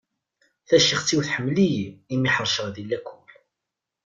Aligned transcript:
Tacixet-iw 0.67 1.21
tḥemmel-iyi 1.23 1.85
imi 2.13 2.29
ḥerceɣ 2.35 2.67
di 2.75 2.83
lakul. 2.89 3.31